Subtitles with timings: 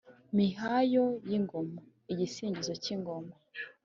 [0.35, 3.33] Mihayo y’ingoma: igisingizo k’ingoma.